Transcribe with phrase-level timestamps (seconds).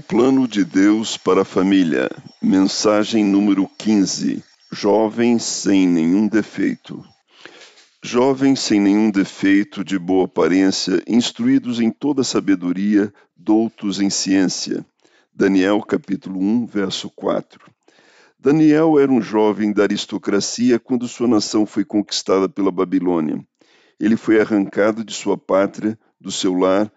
[0.00, 2.08] Plano de Deus para a Família.
[2.40, 4.42] Mensagem número 15.
[4.70, 7.04] Jovens sem nenhum defeito.
[8.02, 14.84] Jovens sem nenhum defeito, de boa aparência, instruídos em toda sabedoria, doutos em ciência.
[15.34, 17.60] Daniel capítulo 1, verso 4.
[18.38, 23.44] Daniel era um jovem da aristocracia quando sua nação foi conquistada pela Babilônia.
[24.00, 26.90] Ele foi arrancado de sua pátria, do seu lar,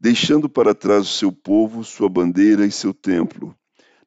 [0.00, 3.54] deixando para trás o seu povo, sua bandeira e seu templo.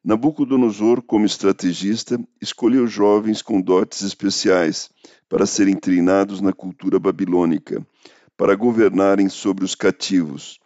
[0.02, 4.90] Nabucodonosor, como estrategista, escolheu jovens com dotes especiais
[5.28, 7.86] para serem treinados na cultura babilônica,
[8.36, 10.58] para governarem sobre os cativos.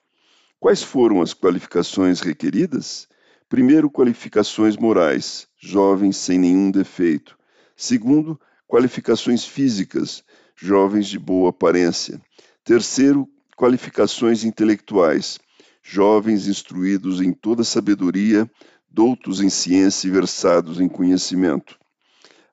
[0.59, 3.07] Quais foram as qualificações requeridas?
[3.49, 7.39] Primeiro, qualificações morais, jovens sem nenhum defeito.
[7.77, 10.25] Segundo, qualificações físicas,
[10.57, 12.21] jovens de boa aparência.
[12.65, 15.37] Terceiro, qualificações intelectuais,
[15.83, 18.49] jovens instruídos em toda sabedoria,
[18.89, 21.77] doutos em ciência e versados em conhecimento.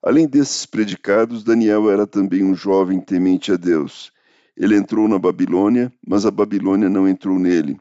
[0.02, 4.11] Além desses predicados, Daniel era também um jovem temente a Deus.
[4.58, 7.80] Ele entrou na Babilônia, mas a Babilônia não entrou nele.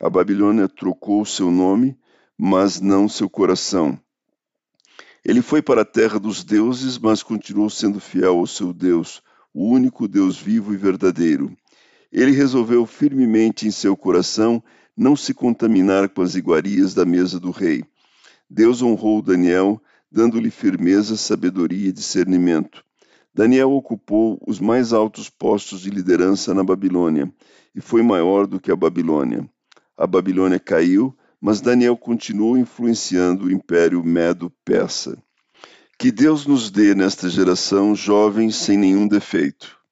[0.00, 1.96] A Babilônia trocou seu nome,
[2.36, 3.96] mas não seu coração.
[5.24, 9.64] Ele foi para a terra dos deuses, mas continuou sendo fiel ao seu Deus, o
[9.68, 11.56] único Deus vivo e verdadeiro.
[12.14, 14.62] Ele resolveu firmemente em seu coração
[14.96, 17.82] não se contaminar com as iguarias da mesa do rei.
[18.48, 22.84] Deus honrou Daniel, dando-lhe firmeza, sabedoria e discernimento.
[23.34, 27.28] Daniel ocupou os mais altos postos de liderança na Babilônia
[27.74, 29.44] e foi maior do que a Babilônia.
[29.96, 35.18] A Babilônia caiu, mas Daniel continuou influenciando o império medo-persa.
[35.98, 39.82] Que Deus nos dê nesta geração jovens sem nenhum defeito